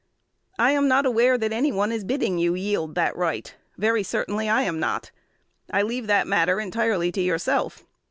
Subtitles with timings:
[0.57, 4.49] I am not aware that any one is bidding you yield that right: very certainly
[4.49, 5.11] I am not.
[5.71, 7.85] I leave that matter entirely to yourself.